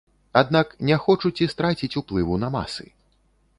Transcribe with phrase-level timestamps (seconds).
[0.39, 2.85] Аднак не хочуць і страціць уплыву на масы.